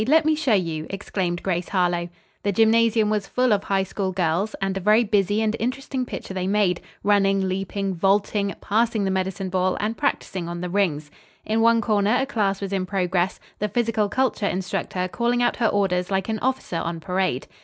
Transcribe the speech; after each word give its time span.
Let 0.07 0.25
me 0.25 0.33
show 0.33 0.55
you," 0.55 0.87
exclaimed 0.89 1.43
Grace 1.43 1.69
Harlowe. 1.69 2.09
The 2.41 2.51
gymnasium 2.51 3.11
was 3.11 3.27
full 3.27 3.53
of 3.53 3.65
High 3.65 3.83
School 3.83 4.11
girls, 4.11 4.55
and 4.59 4.75
a 4.75 4.79
very 4.79 5.03
busy 5.03 5.43
and 5.43 5.55
interesting 5.59 6.07
picture 6.07 6.33
they 6.33 6.47
made, 6.47 6.81
running, 7.03 7.47
leaping, 7.47 7.93
vaulting, 7.93 8.55
passing 8.61 9.03
the 9.05 9.11
medicine 9.11 9.49
ball 9.49 9.77
and 9.79 9.95
practising 9.95 10.49
on 10.49 10.61
the 10.61 10.69
rings. 10.71 11.11
In 11.45 11.61
one 11.61 11.81
corner 11.81 12.15
a 12.19 12.25
class 12.25 12.61
was 12.61 12.73
in 12.73 12.87
progress, 12.87 13.39
the 13.59 13.69
physical 13.69 14.09
culture 14.09 14.47
instructor 14.47 15.07
calling 15.07 15.43
out 15.43 15.57
her 15.57 15.67
orders 15.67 16.09
like 16.09 16.29
an 16.29 16.39
officer 16.39 16.77
on 16.77 16.99
parade. 16.99 17.45